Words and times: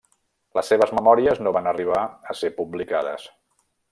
Les 0.59 0.71
seves 0.71 0.93
memòries 0.99 1.41
no 1.47 1.53
van 1.59 1.69
arribar 1.73 2.01
a 2.33 2.37
ser 2.41 2.53
publicades. 2.61 3.29